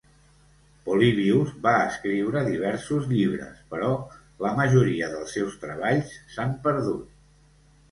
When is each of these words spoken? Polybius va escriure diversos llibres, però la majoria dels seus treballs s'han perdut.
Polybius 0.85 1.51
va 1.65 1.73
escriure 1.89 2.43
diversos 2.47 3.05
llibres, 3.13 3.61
però 3.75 3.91
la 4.47 4.55
majoria 4.63 5.13
dels 5.15 5.37
seus 5.39 5.61
treballs 5.67 6.19
s'han 6.35 6.59
perdut. 6.67 7.09